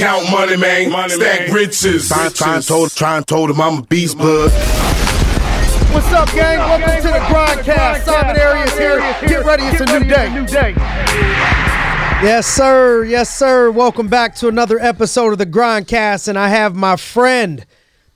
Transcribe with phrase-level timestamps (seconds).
[0.00, 0.90] count money, man.
[0.90, 1.52] Money, Stack man.
[1.52, 2.08] riches.
[2.08, 4.50] Try, try, and told, try and told him I'm a beast, blood.
[5.92, 6.58] What's up, gang?
[6.58, 8.04] Welcome to the Grindcast.
[8.04, 8.98] Simon Arias here.
[9.28, 10.74] Get ready, it's a new day.
[12.22, 13.04] Yes, sir.
[13.04, 13.70] Yes, sir.
[13.70, 17.66] Welcome back to another episode of the Grindcast, and I have my friend,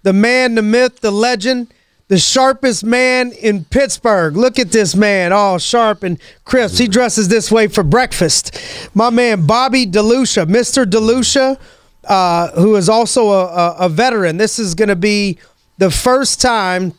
[0.03, 1.69] the man, the myth, the legend,
[2.09, 4.37] the sharpest man in Pittsburgh.
[4.37, 6.79] Look at this man, all sharp and crisp.
[6.79, 8.59] He dresses this way for breakfast.
[8.95, 10.85] My man, Bobby DeLucia, Mr.
[10.85, 11.59] DeLucia,
[12.07, 14.37] uh, who is also a, a, a veteran.
[14.37, 15.39] This is going to be
[15.79, 16.95] the first time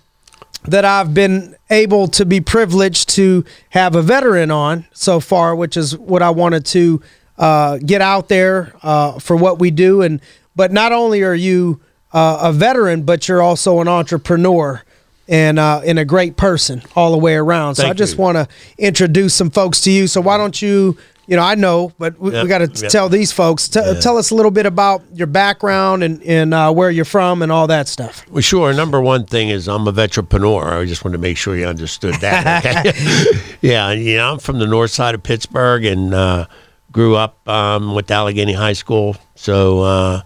[0.67, 5.77] that I've been able to be privileged to have a veteran on so far, which
[5.77, 7.01] is what I wanted to
[7.37, 10.01] uh, get out there uh, for what we do.
[10.01, 10.21] And
[10.55, 11.81] but not only are you
[12.13, 14.81] uh, a veteran, but you're also an entrepreneur
[15.27, 17.75] and uh, and a great person all the way around.
[17.75, 20.07] So Thank I just want to introduce some folks to you.
[20.07, 20.97] So why don't you?
[21.27, 22.91] You know, I know, but we, we got to yep.
[22.91, 23.67] tell these folks.
[23.67, 27.41] T- Tell us a little bit about your background and and uh, where you're from
[27.41, 28.25] and all that stuff.
[28.29, 28.73] Well, sure.
[28.73, 30.81] Number one thing is I'm a veteranpreneur.
[30.81, 32.95] I just wanted to make sure you understood that.
[33.61, 36.45] Yeah, you know, I'm from the north side of Pittsburgh and uh,
[36.91, 39.15] grew up um, with Allegheny High School.
[39.33, 40.21] So uh,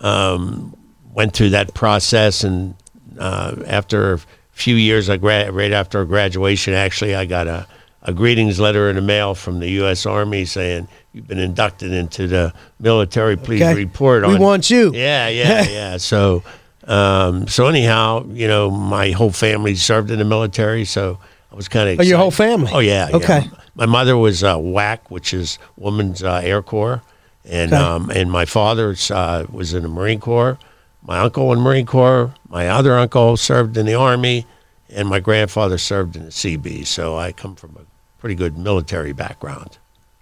[0.00, 0.76] um,
[1.12, 2.76] went through that process, and
[3.18, 4.20] uh, after a
[4.52, 7.66] few years, I gra- right after graduation, actually, I got a,
[8.02, 10.06] a greetings letter in the mail from the U.S.
[10.06, 13.36] Army saying you've been inducted into the military.
[13.36, 13.74] Please Okay.
[13.74, 14.40] report We on.
[14.40, 14.92] want you.
[14.94, 15.96] Yeah, yeah, yeah.
[15.96, 16.42] So,
[16.84, 21.18] um, so anyhow, you know, my whole family served in the military, so
[21.52, 22.00] I was kind of.
[22.00, 22.70] Oh, your whole family?
[22.72, 23.08] Oh yeah.
[23.12, 23.40] Okay.
[23.42, 23.50] yeah.
[23.74, 27.02] My mother was uh, WAC, which is Women's uh, Air Corps,
[27.44, 27.82] and Okay.
[27.82, 30.58] um, and my father uh, was in the Marine Corps.
[31.02, 32.34] My uncle in the Marine Corps.
[32.48, 34.46] My other uncle served in the Army,
[34.90, 36.86] and my grandfather served in the CB.
[36.86, 37.84] So I come from a
[38.18, 39.78] pretty good military background.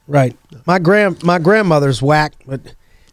[0.06, 0.36] Right.
[0.66, 2.61] My grand my grandmother's whack, but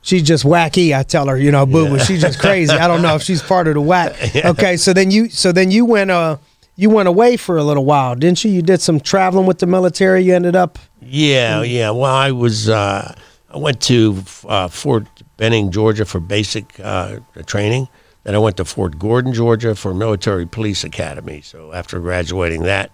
[0.02, 0.98] she's just wacky.
[0.98, 2.00] I tell her, you know, boo boo.
[2.00, 2.72] She's just crazy.
[2.74, 4.16] I don't know if she's part of the whack.
[4.46, 6.38] Okay, so then you so then you went uh
[6.76, 8.52] you went away for a little while, didn't you?
[8.52, 10.24] You did some traveling with the military.
[10.24, 11.90] You ended up Yeah, yeah.
[11.92, 13.16] Well, I was uh,
[13.50, 17.88] I went to uh, Fort Benning, Georgia, for basic uh, training.
[18.24, 21.42] Then I went to Fort Gordon, Georgia, for military police academy.
[21.42, 22.92] So after graduating that,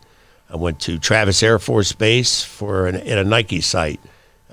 [0.50, 4.00] I went to Travis Air Force Base for an, at a Nike site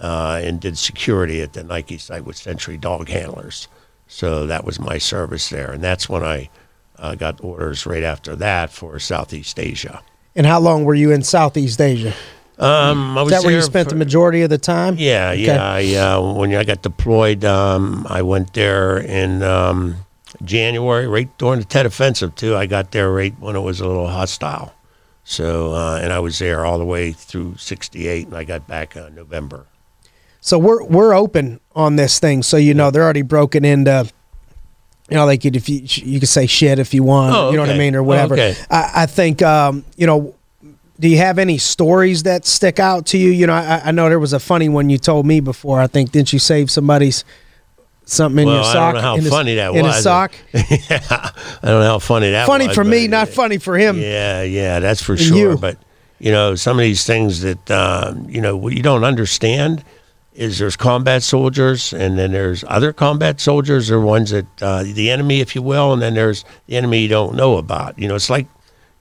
[0.01, 3.69] uh, and did security at the Nike site with Sentry Dog Handlers.
[4.09, 6.49] So that was my service there, and that's when I
[6.99, 10.03] uh, got orders right after that for Southeast Asia.
[10.37, 12.13] and how long were you in Southeast Asia?
[12.59, 14.95] Um, I Is that where you spent for- the majority of the time?
[14.99, 15.45] Yeah, Okay.
[15.45, 15.63] yeah.
[15.63, 19.97] I, uh, when I got deployed, um, I went there in um,
[20.45, 22.55] January, right during the Tet Offensive, too.
[22.57, 24.73] I got there right when it was a little hostile.
[25.29, 28.97] So, uh, and I was there all the way through 68, and I got back
[28.97, 29.67] uh, November.
[30.41, 34.09] So we're we're open on this thing, so you know they're already broken into.
[35.11, 37.57] You know, they could if you you could say shit if you want, Oh, you
[37.57, 38.35] know what I mean, or Oh, whatever.
[38.35, 38.55] okay.
[38.71, 40.33] I, I think um, you know.
[40.99, 43.31] Do you have any stories that stick out to you?
[43.31, 45.79] You know, I, I know there was a funny one you told me before.
[45.79, 47.23] I think didn't you save somebody's
[48.07, 48.95] something in well, your I sock?
[48.95, 50.35] don't know how in his- funny that in his sock.
[50.55, 50.63] yeah,
[51.11, 52.77] I don't know how funny that funny was.
[52.77, 53.99] Funny for me, not funny for him.
[53.99, 55.37] Yeah, yeah, that's for sure.
[55.37, 55.57] you.
[55.59, 55.79] But
[56.19, 59.85] you know, some of these things that um, you know what you don't understand
[60.33, 65.11] is there's combat soldiers, and then there's other combat soldiers, or ones that uh, the
[65.11, 67.99] enemy, if you will, and then there's the enemy you don't know about.
[67.99, 68.47] You know, it's like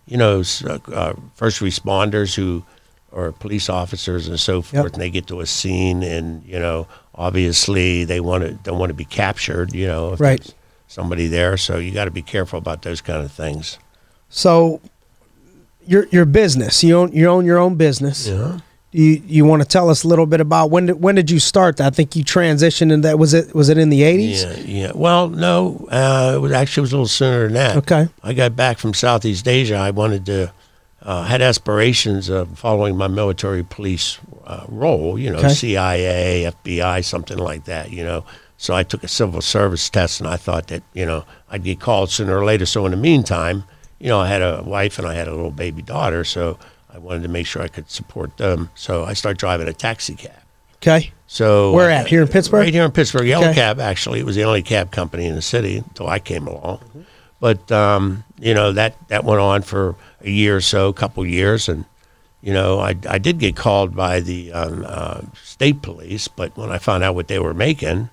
[0.08, 2.64] you know uh, uh, first responders who
[3.12, 6.86] or police officers and so forth, and they get to a scene, and you know,
[7.16, 9.74] obviously they want to don't want to be captured.
[9.74, 10.40] You know, if Right.
[10.42, 10.54] there's
[10.88, 13.78] somebody there, so you got to be careful about those kind of things.
[14.30, 14.82] So,
[15.86, 18.28] your your business, you own you own your own business.
[18.28, 18.60] Yeah.
[18.92, 21.40] You you want to tell us a little bit about when did when did you
[21.40, 21.88] start that?
[21.88, 24.44] I think you transitioned in that was it was it in the eighties?
[24.44, 24.92] Yeah, yeah.
[24.96, 27.76] Well, no, uh, it was actually it was a little sooner than that.
[27.78, 28.08] Okay.
[28.24, 29.76] I got back from Southeast Asia.
[29.76, 30.52] I wanted to
[31.02, 35.18] uh, had aspirations of following my military police uh, role.
[35.18, 35.50] You know, Okay.
[35.50, 37.92] CIA, FBI, something like that.
[37.92, 38.26] You know.
[38.58, 41.80] So I took a civil service test, and I thought that you know I'd get
[41.80, 42.66] called sooner or later.
[42.66, 43.64] So in the meantime,
[44.00, 46.58] you know, I had a wife and I had a little baby daughter, so
[46.94, 48.70] I wanted to make sure I could support them.
[48.76, 50.32] So I started driving a taxi cab.
[50.78, 51.12] Okay.
[51.28, 52.08] So Where at?
[52.08, 52.62] Here in Pittsburgh?
[52.62, 53.28] Right here in Pittsburgh.
[53.28, 53.56] Yellow Okay.
[53.56, 56.78] Cab actually it was the only cab company in the city until I came along.
[56.78, 57.02] Mm-hmm.
[57.40, 61.26] But um, you know that that went on for a year or so, a couple
[61.26, 61.84] years, and
[62.46, 66.72] you know I I did get called by the um, uh, state police, but when
[66.72, 68.10] I found out what they were making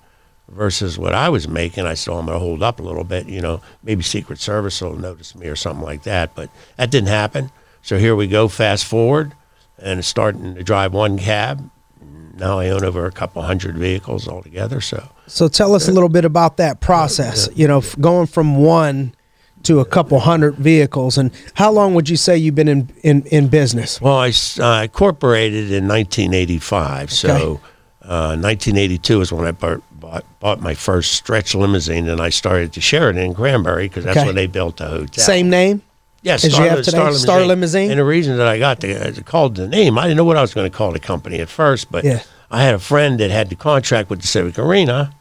[0.49, 3.05] versus what I was making, I said "Oh, I'm going to hold up a little
[3.05, 3.29] bit.
[3.29, 6.35] You know, maybe Secret Service will notice me or something like that.
[6.35, 7.51] But that didn't happen.
[7.81, 8.47] So here we go.
[8.47, 9.33] Fast forward,
[9.77, 11.69] and starting to drive one cab
[12.35, 14.81] now I own over a couple hundred vehicles altogether.
[14.81, 17.47] So, so tell us a little bit about that process.
[17.53, 19.13] You know, going from one
[19.63, 23.23] to a couple hundred vehicles, and how long would you say you've been in in,
[23.25, 23.99] in business?
[23.99, 27.03] Well, I uh, incorporated in 1985.
[27.03, 27.07] Okay.
[27.13, 27.59] So,
[28.03, 32.73] uh, 1982 is when I bought, bought, bought my first stretch limousine, and I started
[32.73, 34.25] to share it in Granbury because that's okay.
[34.25, 35.23] when they built the hotel.
[35.23, 35.81] Same name.
[36.21, 37.91] Yes, yeah, Star, Star, Star, Star, Limousine.
[37.91, 40.37] And the reason that I got the uh, called the name, I didn't know what
[40.37, 42.23] I was going to call the company at first, but yeah.
[42.49, 45.13] I had a friend that had the contract with the Civic Arena,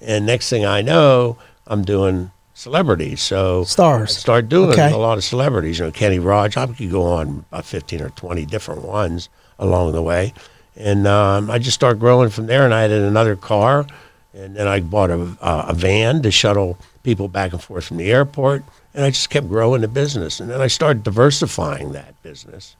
[0.00, 3.22] and next thing I know, I'm doing celebrities.
[3.22, 4.92] So stars I start doing okay.
[4.92, 5.78] a lot of celebrities.
[5.78, 6.56] You know, Kenny Rogers.
[6.56, 9.28] I could go on about 15 or 20 different ones
[9.58, 10.32] along the way,
[10.76, 12.64] and um, I just started growing from there.
[12.64, 13.86] And I had another car,
[14.34, 18.12] and then I bought a, a van to shuttle people back and forth from the
[18.12, 18.64] airport
[18.98, 20.40] and I just kept growing the business.
[20.40, 22.74] And then I started diversifying that business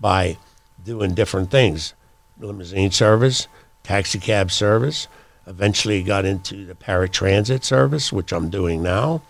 [0.00, 0.38] by
[0.82, 1.92] doing different things
[2.40, 3.48] limousine service,
[3.82, 5.08] taxi cab service.
[5.48, 9.22] Eventually got into the paratransit service, which I'm doing now.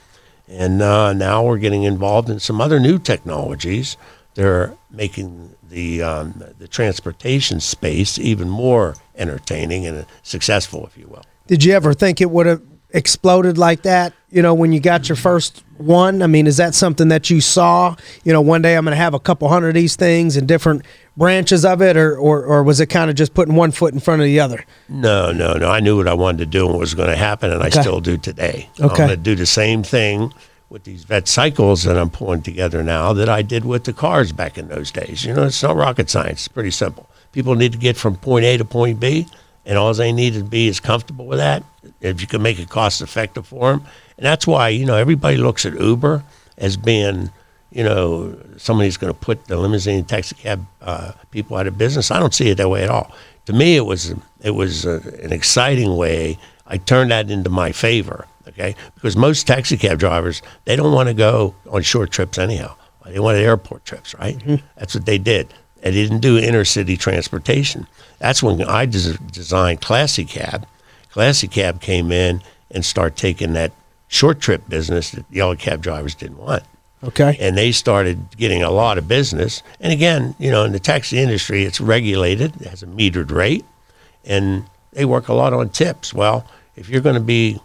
[0.49, 3.97] And uh, now we're getting involved in some other new technologies.
[4.35, 11.23] They're making the, um, the transportation space even more entertaining and successful, if you will.
[11.47, 14.13] Did you ever think it would have exploded like that?
[14.31, 16.23] You know, when you got your first one?
[16.23, 17.97] I mean, is that something that you saw?
[18.25, 20.47] You know, one day I'm going to have a couple hundred of these things and
[20.47, 20.85] different
[21.17, 24.01] branches of it, or, or, or was it kind of just putting one foot in
[24.01, 24.65] front of the other?
[24.89, 25.71] No, no, no.
[25.71, 27.79] I knew what I wanted to do and what was going to happen, and okay.
[27.79, 28.69] I still do today.
[28.79, 28.85] Okay.
[28.85, 30.33] I'm going to do the same thing
[30.71, 34.33] with these vet cycles that I'm pulling together now that I did with the cars
[34.33, 35.25] back in those days.
[35.25, 36.41] You know, it's not rocket science.
[36.41, 37.09] It's pretty simple.
[37.33, 39.27] People need to get from point A to point B,
[39.69, 41.63] and all they need to be is comfortable with that.
[42.01, 43.85] If you can make it cost effective for them,
[44.17, 46.25] and that's why, you know, everybody looks at Uber
[46.57, 47.31] as being,
[47.71, 52.11] you know, somebody's going to put the limousine taxi cab uh, people out of business.
[52.11, 53.15] I don't see it that way at all.
[53.45, 56.39] To me, it was it was uh, an exciting way.
[56.67, 58.75] I turned that into my favor, okay?
[58.95, 62.75] Because most taxi cab drivers they don't want to go on short trips anyhow.
[63.05, 64.37] They wanted airport trips, right?
[64.39, 64.67] Mm-hmm.
[64.77, 65.55] That's what they did.
[65.81, 67.87] They didn't do intercity transportation.
[68.19, 70.67] That's when I des- designed Classy Cab.
[71.11, 73.73] Classy Cab came in and start taking that
[74.09, 76.63] short trip business that yellow cab drivers didn't want.
[77.05, 77.37] Okay.
[77.41, 79.63] And they started getting a lot of business.
[79.81, 83.65] And again, you know, in the taxi industry, it's regulated, it has a metered rate,
[84.25, 86.13] and they work a lot on tips.
[86.13, 86.45] Well,
[86.75, 87.61] if you're going to be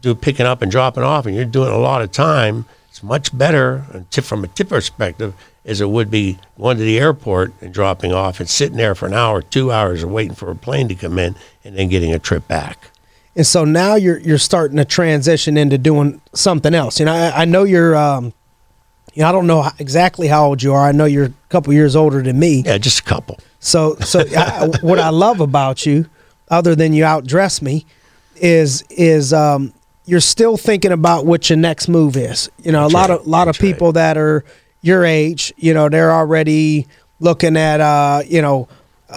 [0.00, 3.36] do picking up and dropping off, and you're doing a lot of time, it's much
[3.36, 5.34] better uh, from a tip perspective
[5.66, 9.06] as it would be going to the airport and dropping off and sitting there for
[9.06, 11.34] an hour, two hours, and waiting for a plane to come in,
[11.64, 12.90] and then getting a trip back.
[13.34, 16.98] And so now you're you're starting to transition into doing something else.
[16.98, 17.94] You know, I, I know you're.
[17.94, 18.32] Um,
[19.12, 20.86] you know, I don't know exactly how old you are.
[20.86, 22.62] I know you're a couple years older than me.
[22.66, 23.38] Yeah, just a couple.
[23.60, 26.04] So, so I, what I love about you,
[26.50, 27.86] other than you outdress me,
[28.36, 29.72] is is um,
[30.04, 32.50] you're still thinking about what your next move is.
[32.62, 33.20] You know, That's a lot right.
[33.20, 33.94] of lot That's of people right.
[33.94, 34.44] that are
[34.86, 36.86] your age, you know, they're already
[37.20, 38.68] looking at uh, you know,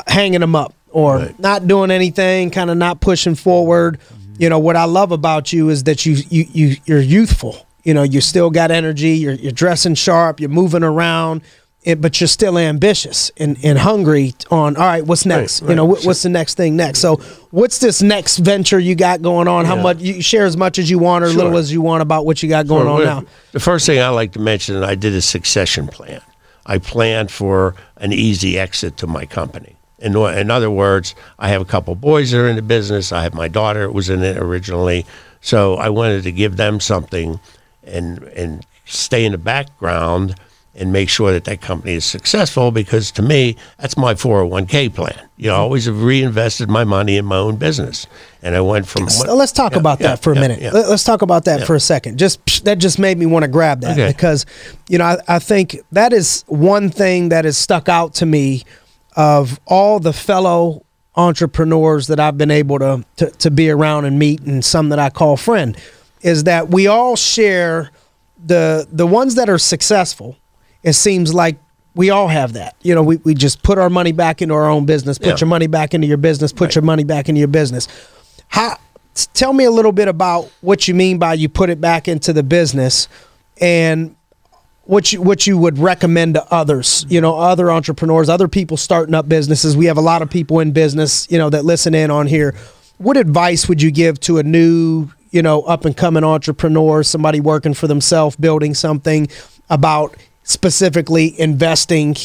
[0.07, 1.39] hanging them up or right.
[1.39, 4.00] not doing anything, kind of not pushing forward.
[4.00, 4.33] Mm-hmm.
[4.39, 7.66] You know what I love about you is that you you you you're youthful.
[7.83, 9.12] You know, you still got energy.
[9.12, 10.39] You're you're dressing sharp.
[10.39, 11.42] You're moving around.
[11.81, 15.69] It, but you're still ambitious and, and hungry on all right what's next right, right.
[15.71, 17.15] you know what, what's the next thing next so
[17.51, 20.89] what's this next venture you got going on how much you share as much as
[20.89, 21.37] you want or sure.
[21.37, 23.07] little as you want about what you got going sure.
[23.07, 26.21] on now the first thing i like to mention i did a succession plan
[26.65, 31.61] i planned for an easy exit to my company in, in other words, I have
[31.61, 33.11] a couple boys that are in the business.
[33.11, 35.06] I have my daughter was in it originally,
[35.42, 37.39] so I wanted to give them something,
[37.83, 40.35] and and stay in the background
[40.80, 42.71] and make sure that that company is successful.
[42.71, 45.30] Because to me, that's my 401k plan.
[45.38, 48.07] You know, I always have reinvested my money in my own business,
[48.42, 49.09] and I went from.
[49.09, 50.74] So let's talk yeah, about yeah, that for a yeah, minute.
[50.74, 52.18] Let's talk about that for a second.
[52.18, 54.07] Just that just made me want to grab that okay.
[54.07, 54.45] because,
[54.88, 58.64] you know, I, I think that is one thing that has stuck out to me
[59.16, 64.18] of all the fellow entrepreneurs that I've been able to, to, to be around and
[64.18, 65.78] meet, and some that I call friend,
[66.21, 67.92] is that we all share
[68.44, 70.38] the the ones that are successful.
[70.83, 71.57] It seems like
[71.95, 72.76] we all have that.
[72.81, 75.38] You know, we, we just put our money back into our own business, put yeah.
[75.40, 76.76] your money back into your business, put right.
[76.76, 77.88] your money back into your business.
[78.48, 78.78] How
[79.33, 82.31] tell me a little bit about what you mean by you put it back into
[82.31, 83.07] the business
[83.59, 84.16] and
[84.83, 89.14] what you what you would recommend to others, you know, other entrepreneurs, other people starting
[89.14, 89.78] up businesses.
[89.78, 92.56] We have a lot of people in business, you know, that listen in on here.
[92.98, 97.40] What advice would you give to a new, you know, up and coming entrepreneur, somebody
[97.40, 99.28] working for themselves, building something
[99.69, 100.16] about
[100.49, 102.15] specifically investing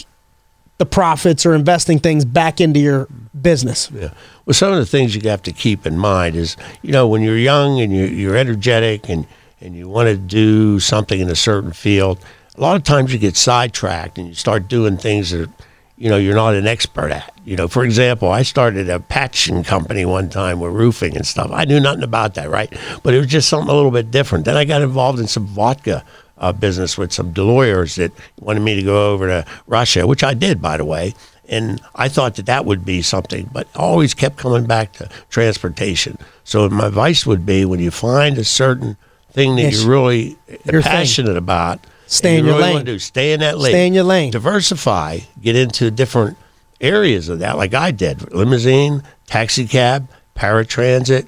[0.78, 3.06] the profits or investing things back into your
[3.40, 3.90] business.
[3.92, 4.10] Yeah.
[4.44, 7.22] Well, some of the things you have to keep in mind is, you know, when
[7.22, 9.26] you're young and you're, you're energetic and,
[9.60, 12.18] and you want to do something in a certain field,
[12.56, 15.48] a lot of times you get sidetracked and you start doing things that,
[15.96, 17.32] you know, you're not an expert at.
[17.44, 21.50] You know, for example, I started a patching company one time with roofing and stuff.
[21.52, 22.72] I knew nothing about that, right?
[23.02, 24.44] But it was just something a little bit different.
[24.44, 26.04] Then I got involved in some vodka
[26.38, 30.34] uh, business with some lawyers that wanted me to go over to Russia, which I
[30.34, 31.14] did, by the way.
[31.48, 36.16] And I thought that that would be something, but always kept coming back to transportation.
[36.44, 38.96] So my advice would be when you find a certain
[39.32, 39.82] thing that Yes.
[39.82, 40.36] you're really
[40.70, 40.90] Your thing.
[40.90, 42.84] passionate about, Stay in you your really lane.
[42.84, 43.72] do, stay in that lane.
[43.72, 44.30] Stay in your lane.
[44.30, 45.18] Diversify.
[45.42, 46.36] Get into different
[46.80, 48.32] areas of that, like I did.
[48.32, 51.26] Limousine, taxi cab, paratransit.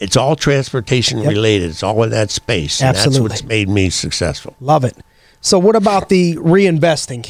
[0.00, 1.28] It's all transportation Yep.
[1.28, 1.70] related.
[1.70, 2.80] It's all in that space.
[2.80, 3.28] And Absolutely.
[3.28, 4.54] that's what's made me successful.
[4.60, 4.96] Love it.
[5.40, 7.26] So, what about the reinvesting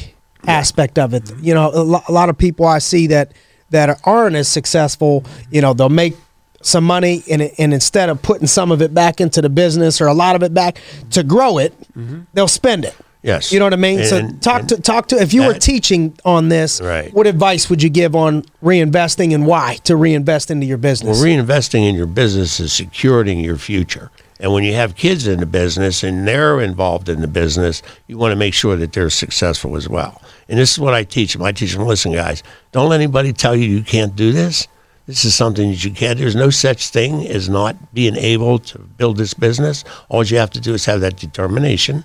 [0.47, 1.31] aspect of it?
[1.41, 3.33] You know, a, lot of people I see that
[3.71, 5.25] that aren't as successful.
[5.51, 6.15] You know, they'll make
[6.61, 10.07] some money and, and instead of putting some of it back into the business or
[10.07, 10.81] a lot of it back
[11.11, 12.21] to grow it, mm-hmm.
[12.33, 12.95] they'll spend it.
[13.25, 13.51] Yes.
[13.51, 14.03] You know what I mean?
[14.05, 17.11] so talk and to talk to if you were teaching on this, Right.
[17.11, 21.17] what advice would you give on reinvesting and why to reinvest into your business?
[21.17, 24.11] Well, reinvesting in your business is securing your future.
[24.39, 28.17] And when you have kids in the business and they're involved in the business, you
[28.17, 30.21] want to make sure that they're successful as well.
[30.47, 31.41] And this is what I teach them.
[31.41, 34.67] I teach them, listen, guys, don't let anybody tell you you can't do this.
[35.07, 36.19] This is something that you can't.
[36.19, 39.83] There's no such thing as not being able to build this business.
[40.09, 42.03] All you have to do is have that determination,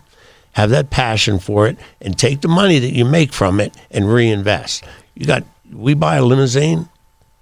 [0.52, 4.12] have that passion for it, and take the money that you make from it and
[4.12, 4.84] reinvest.
[5.14, 6.88] You got, we buy a limousine,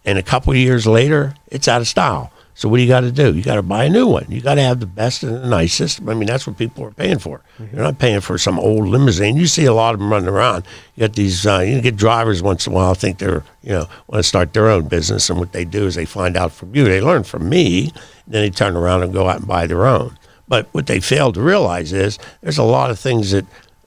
[0.05, 2.33] and a couple of years later, it's out of style.
[2.59, 3.37] So what do you got to do?
[3.37, 4.27] You got to buy a new one.
[4.29, 6.01] You got to have the best and the nicest.
[6.03, 7.41] I mean, that's what people are paying for.
[7.61, 9.37] You're not paying for some old limousine.
[9.37, 10.67] You see a lot of them running around.
[10.97, 11.47] You got these.
[11.47, 14.55] Uh, you get drivers once in a while think they're you know want to start
[14.55, 16.83] their own business, and what they do is they find out from you.
[16.83, 17.93] They learn from me,
[18.25, 20.19] and then they turn around and go out and buy their own.
[20.49, 23.45] But what they fail to realize is there's a lot of things that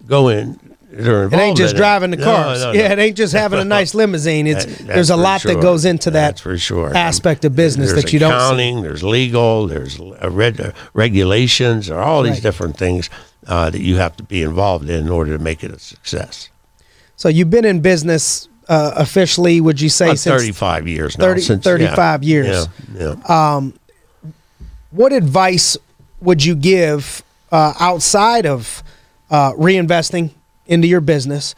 [0.08, 0.60] go in.
[0.92, 2.60] That are It involved ain't just in driving the No, cars.
[2.62, 2.78] no, no.
[2.78, 4.46] Yeah, it ain't just having a nice limousine.
[4.46, 5.54] It's That- there's a lot sure.
[5.54, 6.94] that goes into that That's for sure.
[6.96, 8.36] aspect of business There's that you don't see.
[8.36, 9.68] accounting, There's legal.
[9.68, 11.88] There's uh, reg- regulations.
[11.88, 12.44] There are all these Right.
[12.44, 13.10] different things
[13.48, 16.50] uh, that you have to be involved in in order to make it a success.
[17.16, 21.24] So you've been in business uh, officially, would you say, About since 35 years now.
[21.26, 22.68] 30 since, 35 yeah, years.
[22.98, 23.70] Yeah, yeah.
[24.92, 25.78] what advice
[26.22, 28.84] would you give uh, outside of
[29.30, 30.32] uh, reinvesting
[30.68, 31.56] into your business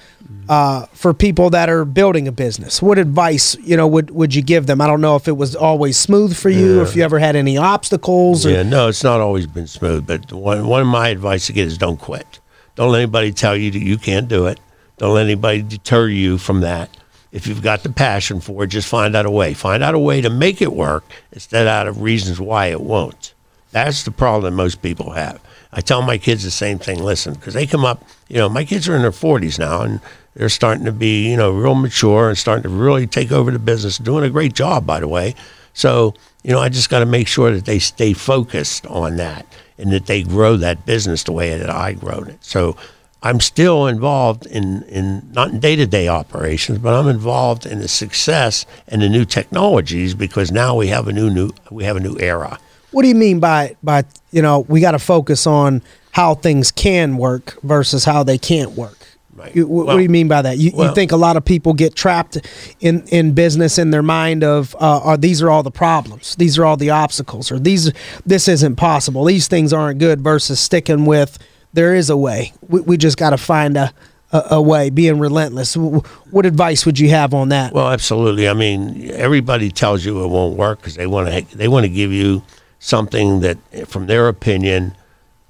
[0.50, 2.82] uh, for people that are building a business?
[2.82, 4.82] What advice you know would would you give them?
[4.82, 7.58] I don't know if it was always smooth for you, if you ever had any
[7.58, 8.46] obstacles.
[8.46, 10.08] Or, Yeah, no, it's not always been smooth.
[10.08, 12.40] But one, one of my advice to get is don't quit.
[12.76, 14.60] Don't let anybody tell you that you can't do it.
[14.98, 16.90] Don't let anybody deter you from that.
[17.32, 19.54] If you've got the passion for it, just find out a way.
[19.54, 23.33] Find out a way to make it work instead out of reasons why it won't.
[23.74, 25.42] That's the problem most people have.
[25.74, 27.04] I tell my kids the same thing.
[27.04, 30.00] Listen, because they come up, you know, my kids are in their 40s now, and
[30.36, 33.58] they're starting to be, you know, real mature and starting to really take over the
[33.58, 33.98] business.
[33.98, 35.34] Doing a great job, by the way.
[35.74, 36.14] So,
[36.44, 39.48] you know, I just got to make sure that they stay focused on that
[39.80, 42.46] and that they grow that business the way that I grown it.
[42.46, 42.78] So,
[43.26, 47.80] I'm still involved in, in not in day to day operations, but I'm involved in
[47.80, 51.96] the success and the new technologies because now we have a new new we have
[51.96, 52.60] a new era.
[52.94, 55.82] What do you mean by by you know we got to focus on
[56.12, 58.98] how things can work versus how they can't work?
[59.36, 59.56] Right.
[59.56, 60.58] You, wh- what Well- do you mean by that?
[60.60, 62.38] You, you think a lot of people get trapped
[62.80, 66.60] in, in business in their mind of, uh, are these are all the problems, these
[66.60, 67.92] are all the obstacles, or these
[68.28, 70.22] this isn't possible, these things aren't good.
[70.22, 71.40] Versus sticking with
[71.74, 72.54] there is a way.
[72.70, 73.92] We, we just got to find a,
[74.32, 74.92] a a way.
[74.92, 75.76] Being relentless.
[75.76, 77.74] What advice would you have on that?
[77.74, 78.48] Well, absolutely.
[78.48, 81.90] I mean, everybody tells you it won't work because they want to they want to
[81.90, 82.44] give you
[82.84, 84.96] something that, from their opinion,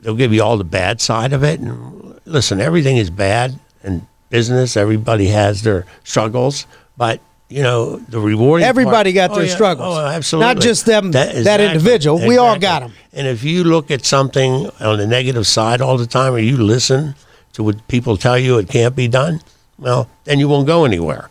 [0.02, 1.60] they'll give you all the bad side of it.
[1.60, 4.78] And listen, everything is bad in business.
[4.78, 8.68] Everybody has their struggles, but you know the rewarding.
[8.68, 9.56] Everybody part- got oh, their yeah.
[9.56, 9.98] struggles.
[9.98, 10.54] Oh, absolutely.
[10.54, 12.26] Not just them- that individual.
[12.26, 12.94] We all got them.
[13.12, 16.58] And if you look at something on the negative side all the time, or you
[16.58, 17.16] listen
[17.54, 19.42] to what people tell you it can't be done,
[19.80, 21.30] well, then you won't go anywhere.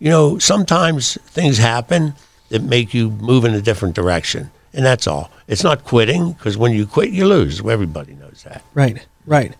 [0.00, 2.14] You know, sometimes things happen
[2.48, 5.30] that make you move in a different direction, and that's all.
[5.46, 7.60] It's not quitting because when you quit, you lose.
[7.64, 8.62] Everybody knows that.
[8.74, 9.54] Right, right.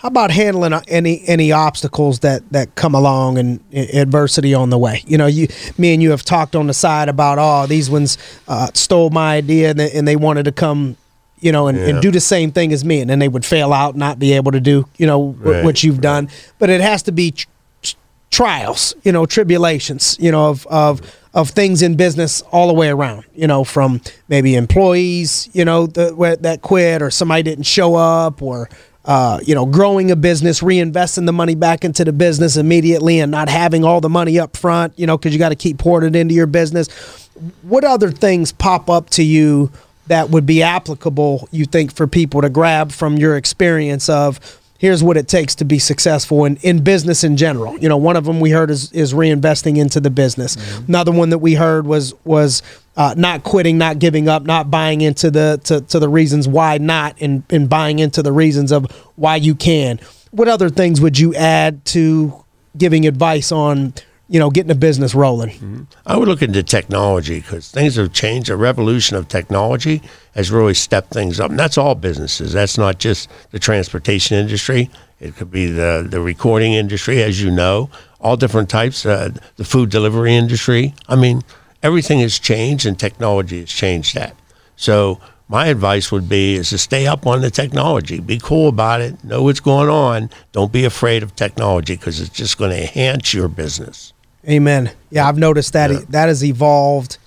[0.00, 4.78] How about handling uh, any any obstacles that that come along and adversity on the
[4.78, 5.02] way?
[5.06, 8.16] You know, you, me and you have talked on the side about oh these ones
[8.46, 10.96] uh, stole my idea and they, and they wanted to come,
[11.40, 13.72] you know, and, and do the same thing as me, and then they would fail
[13.72, 16.28] out, not be able to do you know Right, what you've done.
[16.60, 17.48] But it has to be tr-
[17.82, 17.96] tr-
[18.30, 21.00] trials, you know, tribulations, you know, of of
[21.34, 23.24] of things in business all the way around.
[23.34, 28.42] You know, from maybe employees, you know, the, that quit, or somebody didn't show up,
[28.42, 28.68] or
[29.04, 33.30] uh, you know, growing a business, reinvesting the money back into the business immediately, and
[33.30, 36.06] not having all the money up front, you know, because you got to keep pouring
[36.06, 37.28] it into your business.
[37.62, 39.70] What other things pop up to you
[40.08, 44.40] that would be applicable, you think, for people to grab from your experience of
[44.78, 47.76] here's what it takes to be successful in, in business in general.
[47.78, 50.56] You know, one of them we heard is, is reinvesting into the business.
[50.56, 50.84] Mm-hmm.
[50.88, 52.62] Another one that we heard was was
[52.96, 56.78] uh, not quitting, not giving up, not buying into the to, to the reasons why
[56.78, 60.00] not, and, and buying into the reasons of why you can.
[60.30, 62.44] What other things would you add to
[62.76, 63.94] giving advice on
[64.28, 65.50] you know, getting a business rolling.
[65.50, 65.82] Mm-hmm.
[66.06, 68.50] I would look into technology because things have changed.
[68.50, 70.02] A revolution of technology
[70.34, 72.52] has really stepped things up, and that's all businesses.
[72.52, 74.90] That's not just the transportation industry.
[75.18, 79.06] It could be the the recording industry, as you know, all different types.
[79.06, 80.94] Uh, the food delivery industry.
[81.08, 81.42] I mean,
[81.82, 84.36] everything has changed, and technology has changed that.
[84.76, 88.20] So my advice would be is to stay up on the technology.
[88.20, 89.24] Be cool about it.
[89.24, 90.28] Know what's going on.
[90.52, 94.12] Don't be afraid of technology because it's just going to enhance your business.
[94.48, 94.92] Amen.
[95.10, 96.00] Yeah, I've noticed that yeah.
[96.10, 97.18] that has evolved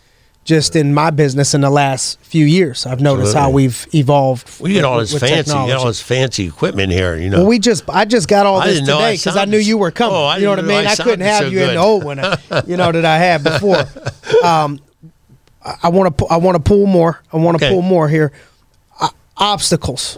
[0.44, 2.86] just in my business in the last few years.
[2.86, 3.42] I've noticed Absolutely.
[3.42, 4.60] how we've evolved.
[4.60, 7.16] We get all this fancy, get all this fancy equipment here.
[7.16, 9.58] You know, well, we just I just got all this today because I, I, knew
[9.58, 10.16] you were coming.
[10.16, 10.88] Oh, you know what I mean?
[10.88, 11.70] I, I couldn't have so you good.
[11.70, 12.18] in the old one,
[12.66, 13.86] you know, that I had before.
[14.44, 14.80] Um,
[15.84, 17.22] I want to I want to pull more.
[17.32, 17.74] I want to okay.
[17.74, 18.32] pull more here.
[19.00, 20.18] Uh, obstacles.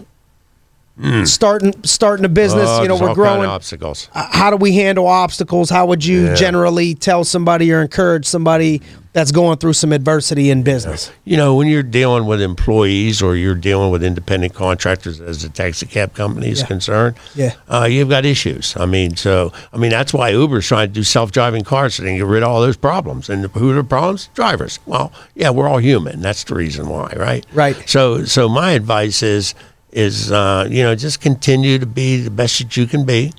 [1.00, 1.27] Mm.
[1.27, 3.50] Starting starting a business, uh, you know, we're growing.
[3.50, 4.09] obstacles.
[4.13, 5.71] Uh, how do we handle obstacles?
[5.71, 6.35] How would you yeah.
[6.35, 8.79] generally tell somebody or encourage somebody
[9.12, 11.12] that's going through some adversity in business?
[11.25, 15.50] You know, when you're dealing with employees or you're dealing with independent contractors, as the
[15.50, 16.67] taxi cab company is yeah.
[16.67, 18.77] concerned, yeah, uh, you've got issues.
[18.77, 22.09] I mean, so I mean that's why Uber's trying to do self-driving cars so they
[22.09, 23.31] can get rid of all those problems.
[23.31, 24.29] And who are the problems?
[24.35, 24.77] Drivers.
[24.85, 26.21] Well, yeah, we're all human.
[26.21, 27.43] That's the reason why, right?
[27.51, 27.89] Right.
[27.89, 29.55] So, so my advice is
[29.93, 33.32] is uh, you know just continue to be the best that you can be,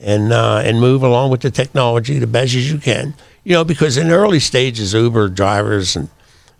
[0.00, 3.14] and uh, and move along with the technology the best as you can.
[3.44, 6.08] You know, because in the early stages, Uber drivers and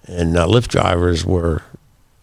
[0.07, 1.63] and uh, Lyft drivers were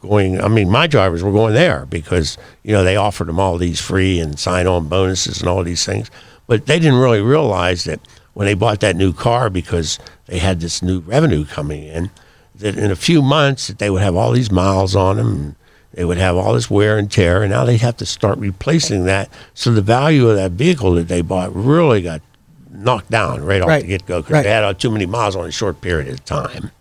[0.02, 0.42] going.
[0.42, 3.82] I mean, my drivers were going there because you know they offered them all these
[3.82, 6.10] free and sign-on bonuses and all these things,
[6.48, 8.00] but they didn't really realize that
[8.34, 12.10] when they bought that new car because they had this new revenue coming in
[12.56, 15.56] that in a few months that they would have all these miles on them
[15.94, 19.06] they would have all this wear and tear, and now they'd have to start replacing
[19.06, 19.30] that.
[19.54, 22.22] So the value of that vehicle that they bought really got
[22.70, 23.82] knocked down right off right.
[23.82, 24.44] the get go because right.
[24.44, 26.72] they had uh, too many miles on a short period of time.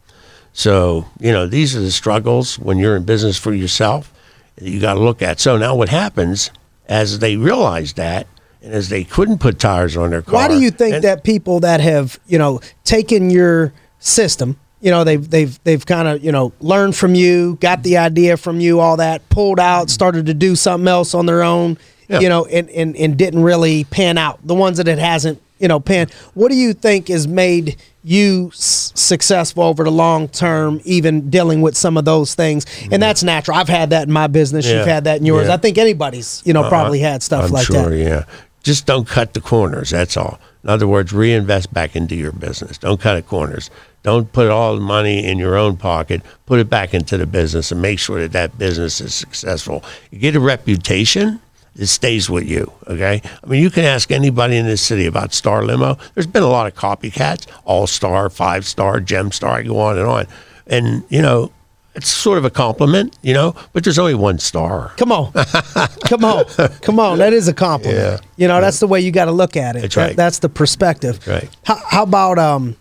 [0.53, 4.13] So you know these are the struggles when you're in business for yourself.
[4.61, 5.39] You got to look at.
[5.39, 6.51] So now what happens
[6.89, 8.27] as they realize that,
[8.63, 10.35] and as they couldn't put tires on their car.
[10.35, 15.03] Why do you think that people that have you know taken your system you know
[15.03, 18.79] they've they've they've kind of you know learned from you, got the idea from you,
[18.79, 21.77] all that, pulled out, started to do something else on their own,
[22.09, 22.21] yeah.
[22.21, 24.39] you know, and, and and didn't really pan out.
[24.47, 26.07] The ones that it hasn't, you know, pan.
[26.35, 31.63] What do you think has made you s- successful over the long term, even dealing
[31.63, 32.65] with some of those things?
[32.93, 33.57] And that's natural.
[33.57, 34.67] I've had that in my business.
[34.69, 34.77] Yeah.
[34.77, 35.49] You've had that in yours.
[35.49, 37.97] I think anybody's, you know, uh, probably had stuff I'm like sure, that.
[37.97, 38.25] Yeah.
[38.63, 39.91] Just don't cut the corners.
[39.91, 40.39] That's all.
[40.67, 42.77] In other words, reinvest back into your business.
[42.77, 43.71] Don't cut the corners.
[44.03, 46.23] Don't put all the money in your own pocket.
[46.45, 49.85] Put it back into the business and make sure that that business is successful.
[50.11, 51.41] You get a reputation,
[51.77, 52.73] it stays with you.
[52.89, 53.23] Okay.
[53.23, 55.99] I mean, you can ask anybody in this city about Star Limo.
[56.15, 59.59] There's been a lot of copycats, All Star, Five Star, Gem Star.
[59.59, 60.27] I go on and on.
[60.67, 61.53] And you know,
[61.97, 64.93] it's sort of a compliment, you know, but there's only one star.
[64.99, 65.33] Come on.
[66.07, 66.45] Come on.
[66.83, 67.19] Come on.
[67.19, 68.23] That is a compliment.
[68.23, 68.29] Yeah.
[68.37, 69.83] You know, that's the way you got to look at it.
[69.83, 70.09] That's right.
[70.09, 71.27] That, that's the perspective.
[71.27, 71.49] Right.
[71.65, 72.77] How, how about um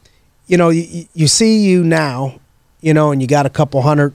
[0.47, 2.39] you know, you, you see you now,
[2.81, 4.13] you know, and you got a couple hundred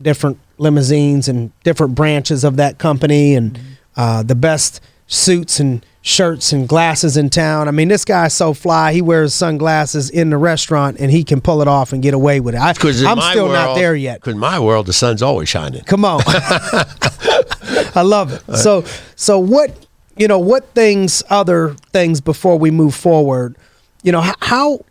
[0.00, 3.72] different limousines and different branches of that company and mm-hmm.
[3.96, 7.68] uh, the best suits and shirts and glasses in town.
[7.68, 8.94] I mean, this guy's so fly.
[8.94, 12.40] He wears sunglasses in the restaurant and he can pull it off and get away
[12.40, 12.60] with it.
[12.60, 14.20] I, am still world, not there yet.
[14.20, 15.84] Because in my world, the sun's always shining.
[15.84, 18.56] Come on, I love it.
[18.56, 18.84] So,
[19.16, 19.86] so what?
[20.16, 21.22] You know, what things?
[21.28, 23.56] Other things before we move forward.
[24.02, 24.84] You know, how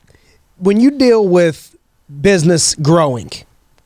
[0.60, 1.75] when you deal with
[2.21, 3.32] business growing,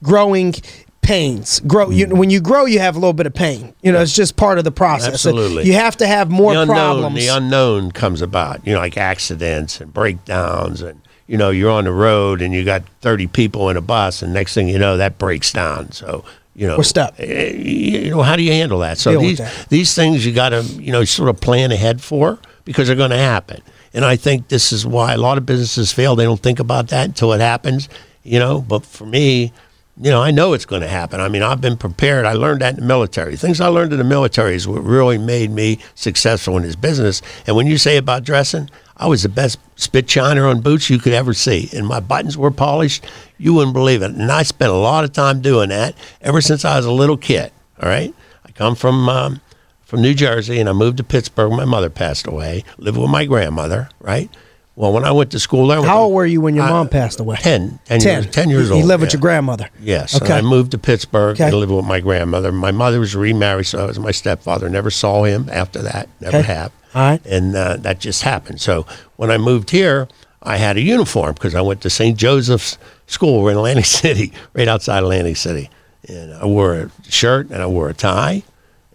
[0.03, 0.53] growing
[1.01, 1.59] pains.
[1.61, 3.73] Grow you, when you grow, you have a little bit of pain.
[3.81, 5.13] You know, it's just part of the process.
[5.13, 7.15] Absolutely, you have to have more the unknown, problems.
[7.15, 8.65] The unknown comes about.
[8.65, 12.65] You know, like accidents and breakdowns, and you know, you're on the road and you
[12.65, 15.91] got 30 people in a bus, and next thing you know, that breaks down.
[15.91, 16.23] So
[16.55, 17.15] you know, step.
[17.17, 18.97] Eh, you know, how do you handle that?
[18.97, 22.39] So Deal these these things you got to you know sort of plan ahead for
[22.65, 23.61] because they're going to happen.
[23.93, 26.15] And I think this is why a lot of businesses fail.
[26.15, 27.89] They don't think about that until it happens,
[28.23, 28.61] you know.
[28.61, 29.51] But for me,
[29.97, 31.19] you know, I know it's going to happen.
[31.19, 32.25] I mean, I've been prepared.
[32.25, 33.35] I learned that in the military.
[33.35, 37.21] Things I learned in the military is what really made me successful in this business.
[37.45, 40.99] And when you say about dressing, I was the best spit shiner on boots you
[40.99, 41.69] could ever see.
[41.73, 43.05] And my buttons were polished.
[43.37, 44.11] You wouldn't believe it.
[44.11, 47.17] And I spent a lot of time doing that ever since I was a little
[47.17, 47.51] kid.
[47.81, 48.13] All right.
[48.45, 49.41] I come from um,
[49.83, 51.51] from New Jersey and I moved to Pittsburgh.
[51.51, 52.63] My mother passed away.
[52.77, 53.89] Lived with my grandmother.
[53.99, 54.29] Right.
[54.75, 57.19] Well, when I went to school there, How old were you when your mom passed
[57.19, 57.35] away?
[57.41, 58.23] 10, 10, 10.
[58.23, 58.79] Years, 10 years old.
[58.81, 59.69] You lived with your grandmother?
[59.81, 60.15] Yes.
[60.15, 60.25] Okay.
[60.25, 61.43] And I moved to Pittsburgh Okay.
[61.49, 62.51] and lived with my grandmother.
[62.53, 64.69] My mother was remarried, so I was my stepfather.
[64.69, 66.07] Never saw him after that.
[66.21, 66.47] Never Okay.
[66.47, 66.71] have.
[66.95, 67.25] All right.
[67.25, 68.61] And uh, that just happened.
[68.61, 68.85] So
[69.17, 70.07] when I moved here,
[70.41, 72.17] I had a uniform because I went to St.
[72.17, 75.69] Joseph's School in Atlantic City, right outside Atlantic City.
[76.07, 78.43] And I wore a shirt and I wore a tie.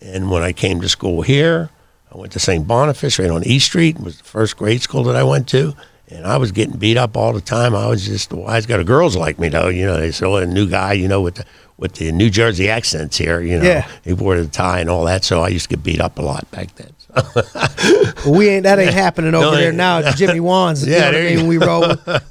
[0.01, 1.69] And when I came to school here,
[2.17, 2.67] I went to St.
[2.67, 3.97] Boniface right on East Street.
[3.97, 5.75] It was the first grade school that I went to.
[6.09, 7.75] And I was getting beat up all the time.
[7.75, 8.79] I was just the wise guy.
[8.79, 9.69] The girls like me though.
[9.69, 11.45] You know, they said, "Oh, a new guy." You know, with the
[11.79, 13.41] with the New Jersey accents here.
[13.41, 13.87] You know, Yeah.
[14.05, 15.25] he wore the tie and all that.
[15.25, 16.91] So I used to get beat up a lot back then.
[18.27, 19.99] We ain't that ain't happening over No, there now.
[20.07, 20.87] It's Jimmy Wan's.
[20.87, 21.47] Yeah, you know there I mean?
[21.49, 21.81] We roll.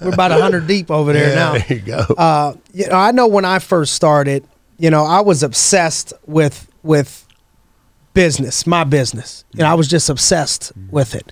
[0.01, 1.51] We're about hundred deep over there Yeah, now.
[1.53, 1.99] there you go.
[2.17, 4.45] Uh, you know, I know when I first started,
[4.77, 7.24] you know, I was obsessed with with
[8.15, 9.45] business, my business.
[9.53, 11.31] Know, I was just obsessed with it.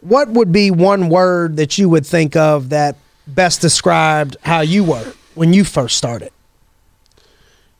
[0.00, 4.84] What would be one word that you would think of that best described how you
[4.84, 6.30] were when you first started?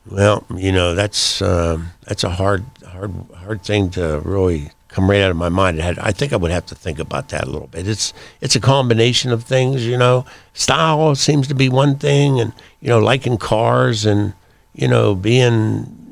[0.09, 5.21] Well, you know that's um, that's a hard, hard, hard thing to really come right
[5.21, 5.79] out of my mind.
[5.79, 7.87] Had, I think I would have to think about that a little bit.
[7.87, 10.25] It's it's a combination of things, you know.
[10.53, 14.33] Style seems to be one thing, and you know, liking cars and
[14.73, 16.04] you know being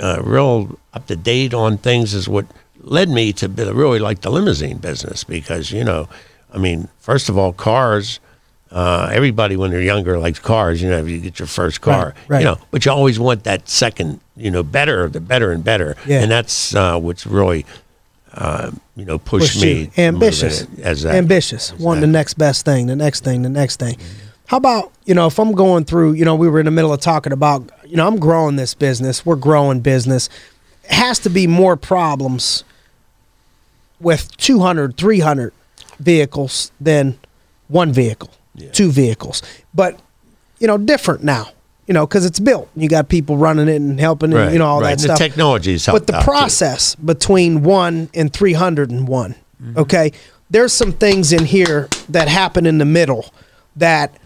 [0.00, 2.46] uh, real up to date on things is what
[2.80, 6.08] led me to be, really like the limousine business because you know,
[6.52, 8.20] I mean, first of all, cars.
[8.68, 10.82] Uh, everybody, when they're younger, likes cars.
[10.82, 12.38] You know, if you get your first car, Right, right.
[12.40, 15.96] you know, but you always want that second, you know, better, the better and better.
[16.04, 16.20] Yeah.
[16.20, 17.64] And that's uh, what's really,
[18.34, 21.14] uh, you know, pushed, Pushed me ambitious, as that.
[21.14, 23.96] ambitious, wanting the next best thing, the next thing, the next thing.
[24.46, 26.92] How about you know if I'm going through, you know, we were in the middle
[26.92, 30.28] of talking about, you know, I'm growing this business, we're growing business.
[30.84, 32.64] It has to be more problems
[34.00, 35.52] with 200, 300
[35.98, 37.18] vehicles than
[37.68, 38.30] one vehicle,
[38.72, 39.42] two vehicles,
[39.74, 39.98] but
[40.58, 41.50] you know, different now.
[41.86, 42.68] You know, because it's built.
[42.74, 44.88] You got people running it and helping, and Right, you know all right.
[44.88, 46.24] that And stuff The technology's but the out, too.
[46.24, 49.78] process between one and 301 mm-hmm.
[49.78, 50.10] okay
[50.50, 53.32] there's some things in here that happen in the middle
[53.76, 54.16] that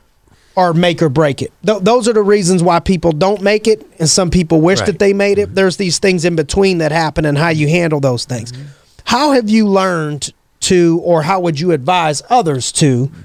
[0.60, 1.52] are make or break it.
[1.64, 4.86] Th- those are the reasons why people don't make it and some people wish Right.
[4.86, 5.46] that they made it.
[5.46, 5.54] Mm-hmm.
[5.54, 8.52] There's these things in between that happen and how you handle those things.
[8.52, 8.62] Mm-hmm.
[9.04, 10.32] How have you learned
[10.70, 13.20] to or how would you advise others to mm-hmm.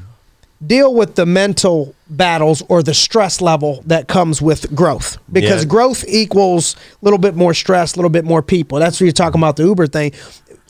[0.66, 5.18] deal with the mental battles or the stress level that comes with growth?
[5.32, 5.70] Because Yeah.
[5.70, 8.80] growth equals a little bit more stress a little bit more people.
[8.80, 10.14] That's what you're talking about the uber thing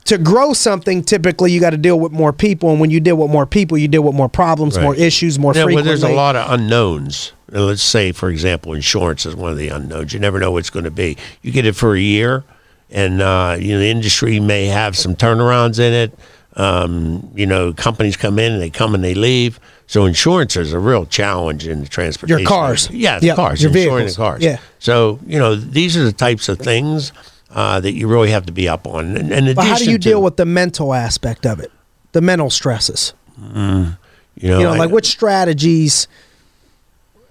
[0.05, 3.15] to grow something typically you got to deal with more people and when you deal
[3.17, 4.83] with more people you deal with more problems Right.
[4.83, 7.31] more issues more Yeah, well, there's a lot of unknowns.
[7.53, 10.13] Uh, Let's say, for example, insurance is one of the unknowns.
[10.13, 11.15] You never know what's going to be.
[11.43, 12.43] You get it for a year,
[12.89, 16.17] and uh, you know the industry may have some turnarounds in it.
[16.57, 19.59] Um, you know, companies come in and they come and they leave.
[19.87, 22.39] So insurance is a real challenge in the transportation.
[22.39, 22.89] Your cars.
[22.89, 24.15] yeah, Yep, cars, your insuring vehicles.
[24.15, 24.41] the cars.
[24.43, 24.57] Yeah.
[24.79, 27.11] So you know, these are the types of things
[27.55, 29.17] uh, that you really have to be up on.
[29.17, 31.71] And, and how do you to- deal with the mental aspect of it?
[32.11, 33.13] The mental stresses.
[33.37, 33.95] You know,
[34.35, 36.07] you know I- like what strategies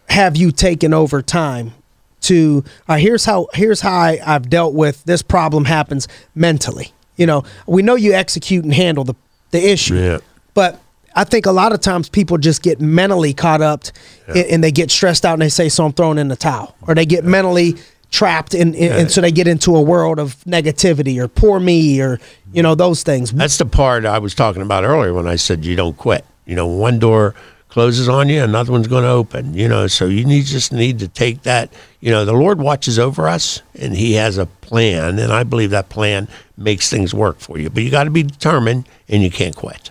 [0.08, 1.72] have you taken over time
[2.22, 6.92] to uh, here's how here's how I, i've dealt with this problem happens mentally.
[7.16, 9.14] You know we know you execute and handle the
[9.50, 9.94] the issue.
[9.96, 10.18] Yeah.
[10.54, 10.80] but
[11.14, 13.84] i think a lot of times people just get mentally caught up
[14.26, 16.74] and, and they get stressed out and they say so i'm throwing in the towel.
[16.88, 17.76] Or they get mentally
[18.14, 22.00] trapped in, in and so they get into a world of negativity or poor me
[22.00, 22.20] or
[22.52, 25.64] you know those things That's the part I was talking about earlier when I said
[25.64, 26.24] you don't quit.
[26.46, 27.34] You know, one door
[27.70, 29.52] closes on you, another one's going to open.
[29.52, 31.72] You know, so you need just need to take that.
[32.00, 35.70] You know, the Lord watches over us, and He has a plan, and I believe
[35.70, 37.68] that plan makes things work for you.
[37.68, 39.90] But you got to be determined, and you can't quit.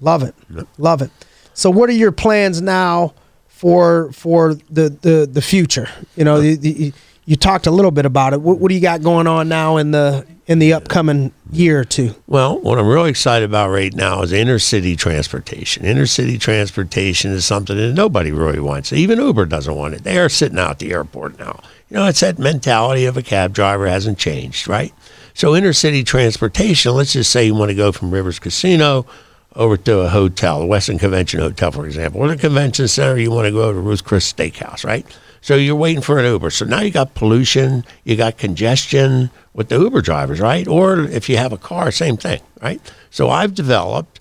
[0.00, 0.34] Love it.
[0.78, 1.12] Love it.
[1.54, 3.14] So what are your plans now
[3.46, 5.88] for for the the, the future?
[6.16, 6.92] You know, uh, you, you,
[7.24, 8.40] you talked a little bit about it.
[8.40, 11.84] What, what do you got going on now in the in the upcoming year or
[11.84, 12.14] two?
[12.26, 15.84] Well, what I'm really excited about right now is inner city transportation.
[15.84, 18.92] Inner city transportation is something that nobody really wants.
[18.92, 20.02] Even Uber doesn't want it.
[20.02, 21.60] They are sitting out the airport now.
[21.88, 24.92] You know, it's that mentality of a cab driver hasn't changed, right?
[25.34, 29.06] So inner city transportation, let's just say you want to go from Rivers Casino
[29.54, 33.30] over to a hotel, the Westin Convention Hotel, for example, or the convention center, you
[33.30, 35.06] want to go to Ruth Chris Steakhouse, right?
[35.42, 36.50] So you're waiting for an Uber.
[36.50, 40.66] So now you got pollution, you got congestion with the Uber drivers, right?
[40.66, 42.80] Or if you have a car, same thing, right?
[43.10, 44.20] So I've developed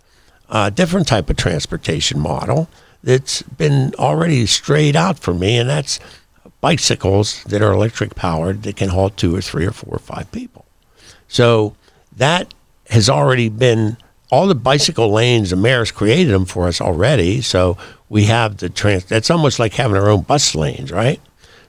[0.50, 2.68] a different type of transportation model
[3.04, 6.00] that's been already strayed out for me, and that's
[6.60, 10.32] bicycles that are electric powered that can haul two or three or four or five
[10.32, 10.66] people.
[11.28, 11.76] So
[12.16, 12.54] that
[12.90, 13.98] has already been
[14.32, 15.52] all the bicycle lanes.
[15.52, 17.42] The mayor's created them for us already.
[17.42, 17.78] So
[18.12, 19.06] we have the trans.
[19.06, 21.22] That's almost like having our own bus lanes, right?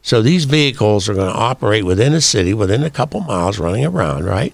[0.02, 3.86] So these vehicles are going to operate within a city, within a couple miles, running
[3.86, 4.52] around, right?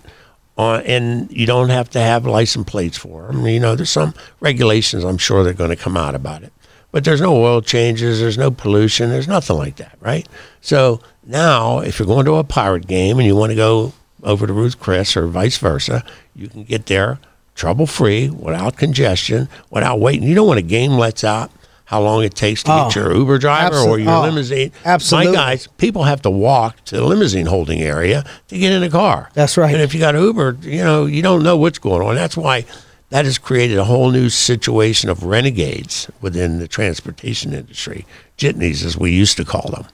[0.59, 3.47] Uh, and you don't have to have license plates for them.
[3.47, 6.53] You know, there's some regulations I'm sure they're going to come out about it
[6.91, 10.27] but there's no oil changes, there's no pollution, there's nothing like that, right?
[10.61, 14.47] So now, if you're going to a pirate game and you want to go over
[14.47, 16.03] to Ruth Chris or vice versa,
[16.35, 17.19] you can get there
[17.55, 20.23] trouble free, without congestion, without waiting.
[20.23, 21.51] You don't want a game lets out
[21.89, 24.73] how long it takes to Oh, get your Uber driver or your oh, limousine.
[24.85, 25.33] absolutely.
[25.33, 28.91] My guys, people have to walk to the limousine holding area to get in a
[28.91, 29.31] car.
[29.33, 29.73] That's right.
[29.73, 32.15] And if you got Uber, you know, you don't know what's going on.
[32.15, 32.67] That's why
[33.09, 38.05] that has created a whole new situation of renegades within the transportation industry,
[38.37, 39.87] jitneys as we used to call them,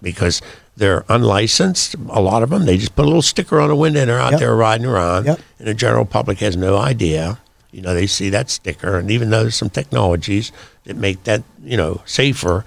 [0.00, 0.40] because
[0.78, 1.94] they're unlicensed.
[2.08, 4.18] A lot of them, they just put a little sticker on a window and they're
[4.18, 4.40] out Yep.
[4.40, 5.40] there riding around, Yep.
[5.58, 7.38] and the general public has no idea.
[7.74, 10.52] You know, they see that sticker, and even though there's some technologies
[10.84, 12.64] that make that you know safer,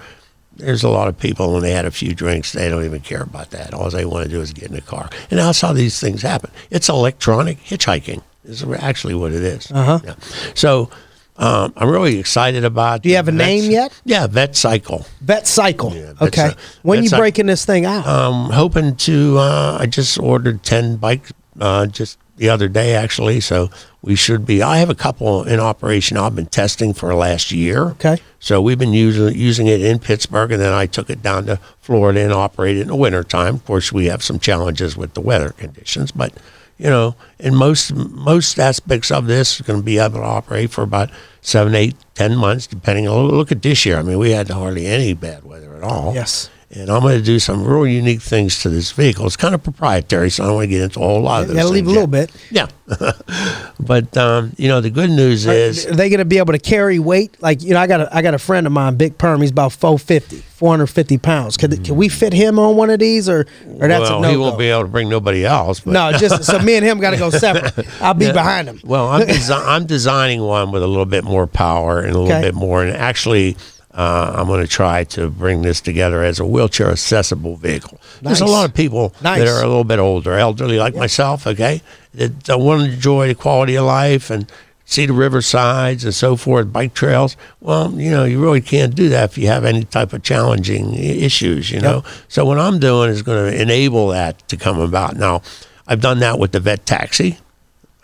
[0.58, 3.24] there's a lot of people when they had a few drinks, they don't even care
[3.24, 3.74] about that.
[3.74, 6.22] All they want to do is get in a car, and that's how these things
[6.22, 6.52] happen.
[6.70, 8.22] It's electronic hitchhiking.
[8.44, 9.72] Is actually what it is.
[9.72, 10.00] Uh-huh.
[10.04, 10.16] Yeah.
[10.56, 10.90] So
[11.38, 13.04] um, I'm really excited about.
[13.04, 14.00] Do you have a name yet?
[14.04, 15.06] Yeah, Vet Cycle.
[15.22, 15.94] Vet Cycle.
[15.94, 16.52] Yeah, Vet okay.
[16.82, 18.06] When Vet you Cy- breaking this thing out?
[18.08, 19.38] I'm hoping to.
[19.38, 23.40] Uh, I just ordered ten bikes uh, just the other day, actually.
[23.40, 23.70] So
[24.08, 24.64] we should be.
[24.64, 26.16] I have a couple in operation.
[26.16, 27.90] I've been testing for the last year.
[27.90, 28.20] Okay.
[28.40, 31.60] So we've been using using it in Pittsburgh, and then I took it down to
[31.82, 33.56] Florida and operated in the wintertime.
[33.56, 36.34] Of course, we have some challenges with the weather conditions, but
[36.78, 40.72] you know, in most most aspects of this, is going to be able to operate
[40.72, 41.10] for about
[41.42, 43.28] seven, eight, ten months, depending on.
[43.28, 43.98] Look at this year.
[43.98, 46.14] I mean, we had hardly any bad weather at all.
[46.14, 46.50] Yes.
[46.70, 49.26] And I'm going to do some real unique things to this vehicle.
[49.26, 51.48] It's kind of proprietary, so I don't want to get into a whole lot of
[51.48, 51.64] You those.
[51.64, 52.30] gotta leave a little bit.
[52.52, 52.68] Yeah.
[53.80, 56.60] but um, you know, the good news is Are they going to be able to
[56.60, 57.42] carry weight?
[57.42, 59.42] Like you know, I got a I got a friend of mine, Big Perm.
[59.42, 61.58] He's about 450, 450 pounds.
[61.58, 63.46] Can can we fit him on one of these, or
[63.80, 65.80] or that's well, a no he won't be able to bring nobody else.
[65.82, 67.88] But No, just so me and him got to go separate.
[68.02, 68.82] I'll be behind him.
[68.84, 72.28] Well, I'm, desi- I'm designing one with a little bit more power and a little
[72.38, 72.42] Okay.
[72.48, 72.84] bit more.
[72.84, 73.56] And actually,
[73.98, 78.00] uh, I'm going to try to bring this together as a wheelchair accessible vehicle.
[78.22, 79.40] There's a lot of people Nice.
[79.40, 81.82] that are a little bit older, elderly like myself, okay,
[82.14, 84.50] that uh, want to enjoy the quality of life and
[84.86, 87.36] see the riversides and so forth, bike trails.
[87.60, 90.94] Well, you know, you really can't do that if you have any type of challenging
[90.94, 92.04] issues, you know.
[92.30, 95.16] So what I'm doing is going to enable that to come about.
[95.18, 95.42] Now,
[95.88, 97.40] I've done that with the vet taxi.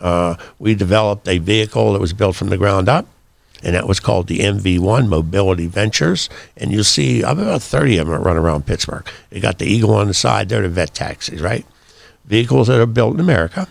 [0.00, 3.06] Uh, we developed a vehicle that was built from the ground up,
[3.64, 6.28] and that was called the MV1 Mobility Ventures.
[6.56, 9.06] And you'll see I've about 30 of them that run around Pittsburgh.
[9.30, 10.48] They got the Eagle on the side.
[10.50, 11.66] They're the vet taxis, right?
[12.26, 13.66] Vehicles that are built in America,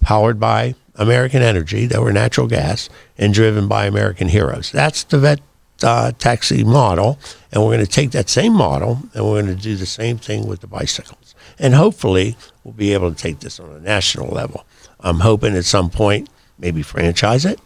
[0.00, 2.88] powered by American energy, that were natural gas,
[3.18, 4.72] and driven by American heroes.
[4.72, 5.40] That's the vet
[5.82, 7.18] uh, taxi model.
[7.52, 10.18] And we're going to take that same model and we're going to do the same
[10.18, 11.34] thing with the bicycles.
[11.58, 14.64] And hopefully, we'll be able to take this on a national level.
[15.00, 17.60] I'm hoping at some point, maybe franchise it.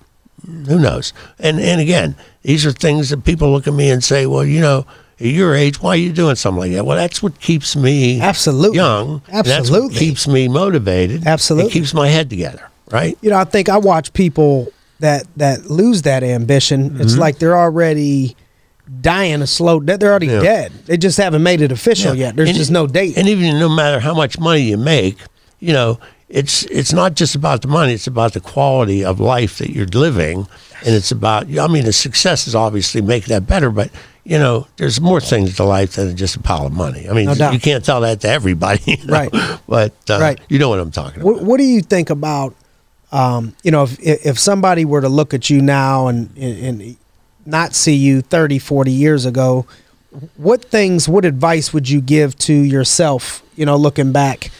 [0.46, 1.12] Who knows?
[1.38, 4.60] And and again, these are things that people look at me and say, well, you
[4.60, 4.86] know,
[5.20, 6.84] at your age, why are you doing something like that?
[6.84, 8.76] Well, that's what keeps me Absolutely.
[8.76, 9.22] young.
[9.28, 9.98] and That's what Absolutely.
[9.98, 11.26] keeps me motivated.
[11.26, 11.70] Absolutely.
[11.70, 13.16] It keeps my head together, right?
[13.22, 16.90] You know, I think I watch people that that lose that ambition.
[16.90, 17.00] Mm-hmm.
[17.02, 18.36] It's like they're already
[19.00, 19.78] dying a slow.
[19.80, 20.40] They're they're already Yeah.
[20.42, 20.72] dead.
[20.86, 22.26] They just haven't made it official Yeah.
[22.26, 22.36] yet.
[22.36, 23.16] There's And- just no date.
[23.16, 25.18] And even no matter how much money you make,
[25.60, 25.98] you know,
[26.32, 27.92] it's it's not just about the money.
[27.92, 30.46] It's about the quality of life that you're living,
[30.84, 31.46] and it's about.
[31.58, 33.90] I mean, the success is obviously making that better, but
[34.24, 37.08] you know, there's more things to life than just a pile of money.
[37.08, 39.12] I mean, No you can't tell that to everybody, you know?
[39.12, 39.58] Right.
[39.68, 40.40] But uh, Right.
[40.48, 41.44] you know what I'm talking What, about.
[41.44, 42.54] what do you think about,
[43.10, 46.96] um, you know, if if somebody were to look at you now and, and and
[47.44, 49.66] not see you 30, 40 years ago,
[50.36, 54.50] what things, what advice would you give to yourself, you know, looking back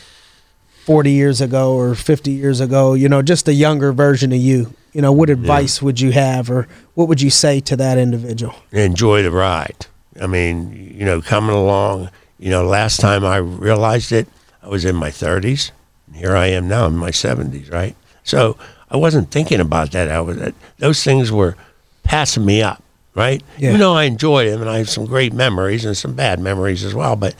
[0.85, 4.75] 40 years ago or 50 years ago, you know, just a younger version of you?
[4.93, 8.55] You know, what advice would you have or what would you say to that individual?
[8.73, 9.87] enjoy the ride.
[10.21, 14.29] I mean, you know, coming along, you know, last time I realized it,
[14.63, 15.71] I was in my 30s.
[16.07, 17.97] And here I am now in my 70s, right?
[18.25, 18.57] So
[18.91, 20.11] I wasn't thinking about that.
[20.11, 21.57] I was those things were
[22.03, 22.83] passing me up,
[23.15, 23.43] right?
[23.57, 23.73] Yeah.
[23.73, 26.85] You know, I enjoyed them, and I have some great memories and some bad memories
[26.85, 27.17] as well.
[27.17, 27.35] But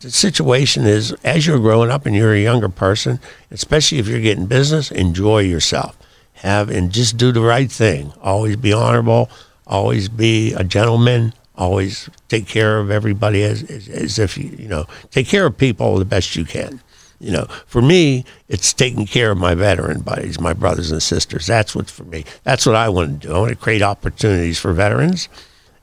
[0.00, 3.18] the situation is, as you're growing up and you're a younger person,
[3.50, 5.96] especially if you're getting business, enjoy yourself.
[6.34, 8.12] Have and just do the right thing.
[8.20, 9.30] Always be honorable.
[9.66, 11.32] Always be a gentleman.
[11.56, 15.56] Always take care of everybody as, as, as if you you know take care of
[15.56, 16.82] people the best you can.
[17.18, 21.46] You know, for me, it's taking care of my veteran buddies, my brothers and sisters.
[21.46, 22.26] That's what's for me.
[22.44, 23.34] That's what I want to do.
[23.34, 25.30] I want to create opportunities for veterans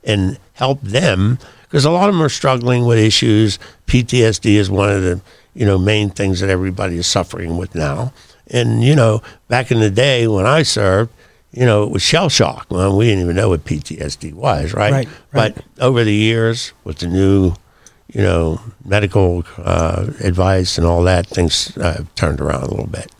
[0.03, 1.39] and help them
[1.73, 3.57] because a lot of them are struggling with issues.
[3.87, 5.19] PTSD is one of the
[5.55, 8.13] you know main things that everybody is suffering with now.
[8.45, 11.11] And you know, back in the day when I served,
[11.51, 12.67] you know, it was shell shock.
[12.69, 14.91] Well, we didn't even know what PTSD was, right?
[14.91, 15.55] Right, right.
[15.55, 17.55] But over the years, with the new,
[18.07, 22.85] you know, medical uh, advice and all that, things uh, have turned around a little
[22.85, 23.11] bit.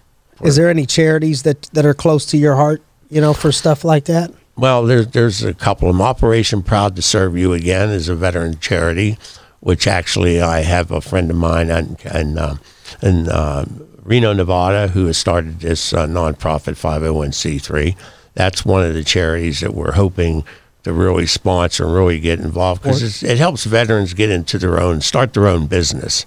[0.44, 2.84] Is there any charities that that are close to your heart?
[3.10, 4.32] You know, for stuff like that.
[4.56, 6.02] Well, there's there's a couple of them.
[6.02, 9.18] Operation Proud to Serve You Again is a veteran charity,
[9.62, 12.60] which actually I have a friend of mine in, in, um,
[13.02, 13.66] in uh,
[14.04, 17.96] Reno, Nevada, who has started this uh, nonprofit 501c3.
[18.36, 20.44] That's one of the charities that we're hoping
[20.84, 25.02] to really sponsor and really get involved because it helps veterans get into their own,
[25.02, 26.26] start their own business.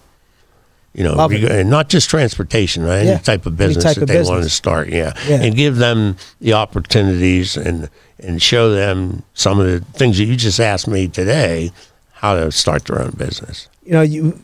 [0.94, 3.04] You know, reg- and not just transportation, right?
[3.04, 5.12] Yeah, any type of business type that of they want to start, yeah.
[5.28, 5.42] Yeah.
[5.42, 10.36] and give them the opportunities and and show them some of the things that you
[10.36, 11.70] just asked me today,
[12.12, 13.68] how to start their own business.
[13.84, 14.38] you know you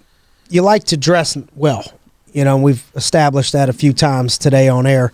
[0.51, 1.83] you like to dress well
[2.33, 5.11] you know we've established that a few times today on air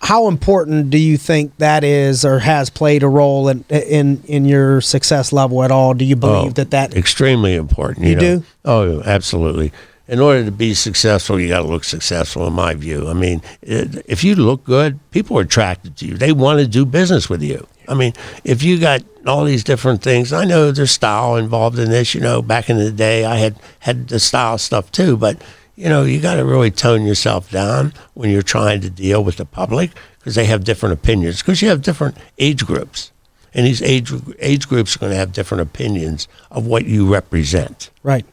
[0.00, 4.44] how important do you think that is or has played a role in in in
[4.44, 8.04] your success level at all do you believe Oh, that that extremely important.
[8.06, 8.38] You You, know?
[8.38, 8.44] do?
[8.64, 9.72] Oh, absolutely.
[10.08, 13.08] In order to be successful, you got to look successful, in my view.
[13.08, 16.16] I mean, it, if you look good, people are attracted to you.
[16.16, 17.66] They want to do business with you.
[17.88, 21.90] I mean, if you got all these different things, I know there's style involved in
[21.90, 22.14] this.
[22.14, 25.42] You know, back in the day, I had had the style stuff too, but
[25.76, 29.36] you know, you got to really tone yourself down when you're trying to deal with
[29.36, 31.40] the public because they have different opinions.
[31.40, 33.12] Because you have different age groups,
[33.52, 37.90] and these age age groups are going to have different opinions of what you represent.
[38.02, 38.24] right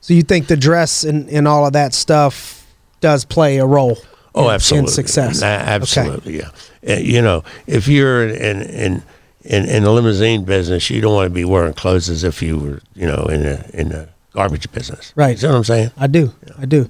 [0.00, 2.66] so you think the dress and, and all of that stuff
[3.00, 3.96] does play a role
[4.34, 4.88] Oh, in, absolutely.
[4.88, 6.50] in success absolutely, yeah.
[6.88, 9.02] Uh, you know, if you're in in
[9.42, 12.58] in in the limousine business, you don't want to be wearing clothes as if you
[12.58, 15.12] were, you know, in a in a garbage business.
[15.16, 15.30] Right.
[15.32, 15.90] You see what I'm saying?
[15.96, 16.32] I do.
[16.58, 16.88] I do.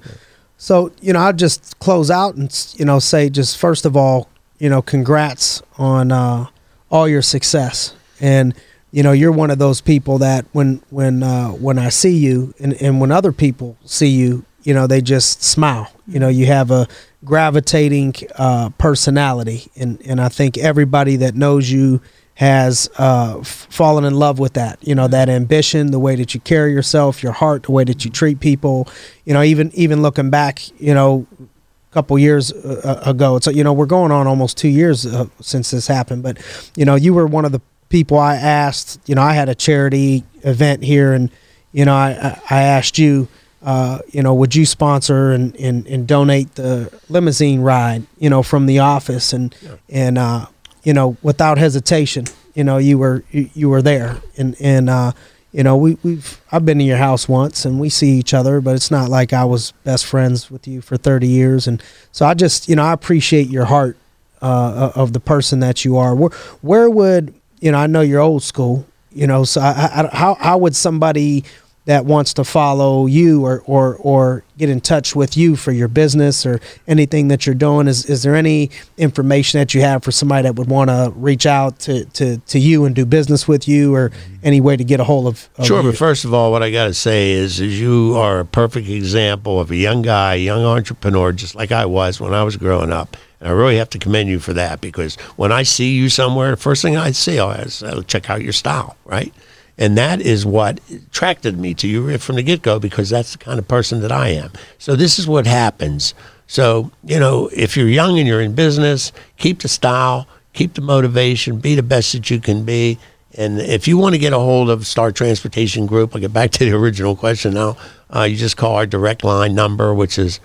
[0.58, 4.28] So, you know, I'll just close out and, you know, say just first of all,
[4.58, 6.46] you know, congrats on uh,
[6.90, 7.94] all your success.
[8.20, 8.54] And,
[8.92, 12.54] you know, you're one of those people that when when uh, when I see you
[12.58, 15.90] and, and when other people see you, you know, they just smile.
[16.06, 16.88] You know, you have a
[17.24, 19.70] gravitating uh, personality.
[19.76, 22.00] And, and I think everybody that knows you
[22.34, 24.78] has uh, f- fallen in love with that.
[24.86, 28.04] You know, that ambition, the way that you carry yourself, your heart, the way that
[28.04, 28.88] you treat people.
[29.24, 33.62] You know, even even looking back, you know, a couple years uh, ago, it's you
[33.62, 36.22] know we're going on almost two years uh, since this happened.
[36.22, 36.38] But
[36.76, 38.98] you know, you were one of the people I asked.
[39.06, 41.30] You know, I had a charity event here, and
[41.72, 43.28] you know, I I asked you.
[43.62, 48.42] Uh, you know, would you sponsor and, and, and donate the limousine ride, you know,
[48.42, 49.54] from the office and,
[49.90, 50.46] and, uh,
[50.82, 52.24] you know, without hesitation,
[52.54, 55.12] you know, you were, you, you were there and, and, uh,
[55.52, 58.62] you know, we, we've, I've been to your house once and we see each other,
[58.62, 61.66] but it's not like I was best friends with you for 30 years.
[61.66, 63.98] And so I just, you know, I appreciate your heart,
[64.40, 66.14] uh, of the person that you are.
[66.14, 66.30] Where,
[66.62, 70.34] where would, you know, I know you're old school, you know, so I, I, how,
[70.34, 71.44] how would somebody
[71.86, 75.88] that wants to follow you or, or, or get in touch with you for your
[75.88, 80.12] business or anything that you're doing, is, is there any information that you have for
[80.12, 83.66] somebody that would want to reach out to, to, to you and do business with
[83.66, 85.90] you or any way to get a hold of, of Sure, you?
[85.90, 88.88] but first of all, what I got to say is, is you are a perfect
[88.88, 92.92] example of a young guy, young entrepreneur, just like I was when I was growing
[92.92, 93.16] up.
[93.40, 96.50] And I really have to commend you for that because when I see you somewhere,
[96.50, 99.32] the first thing I see oh, is I'll check out your style, right?
[99.78, 103.38] And that is what attracted me to you from the get go because that's the
[103.38, 104.52] kind of person that I am.
[104.78, 106.12] So this is what happens.
[106.46, 110.82] So, you know, if you're young and you're in business, keep the style, keep the
[110.82, 112.98] motivation, be the best that you can be.
[113.38, 116.50] And if you want to get a hold of Star Transportation Group, I'll get back
[116.52, 117.76] to the original question now.
[118.14, 120.40] Uh, you just call our direct line number, which is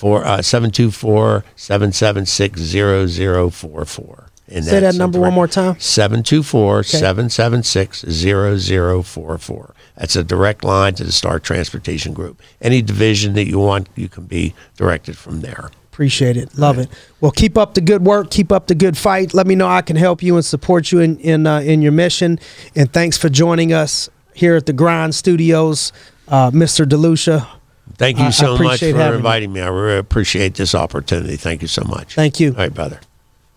[0.00, 4.26] for uh, 724 776 0044.
[4.48, 5.78] And Say that number one more time.
[5.78, 9.74] 724 776 0044.
[9.96, 12.40] That's a direct line to the Star Transportation Group.
[12.62, 15.70] Any division that you want, you can be directed from there.
[15.92, 16.56] Appreciate it.
[16.56, 16.88] Love it.
[17.20, 18.30] Well, keep up the good work.
[18.30, 19.34] Keep up the good fight.
[19.34, 21.92] Let me know I can help you and support you in in uh, in your
[21.92, 22.40] mission.
[22.74, 25.92] And thanks for joining us here at the Grind Studios,
[26.26, 26.86] uh, Mr.
[26.86, 27.59] DeLucia.
[28.00, 29.16] Thank you I- I so much for having you.
[29.18, 29.60] inviting me.
[29.60, 31.36] I really appreciate this opportunity.
[31.36, 32.14] Thank you so much.
[32.14, 32.52] Thank you.
[32.52, 32.98] All right, brother.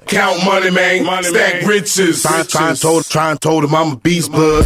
[0.06, 1.06] Count money, man.
[1.06, 2.24] Money, Stack riches.
[2.24, 4.66] Try, try, and told, try and told him I'm a beast blood.